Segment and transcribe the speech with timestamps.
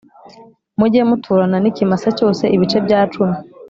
[0.77, 3.37] Mujye muturana n ikimasa cyose ibice bya cumi